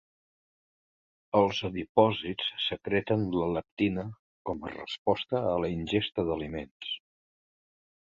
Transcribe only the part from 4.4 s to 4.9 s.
com a